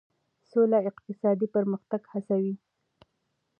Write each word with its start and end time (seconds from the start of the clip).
سوله 0.49 0.77
اقتصادي 0.89 1.47
پرمختګ 1.55 2.01
هڅوي. 2.11 2.53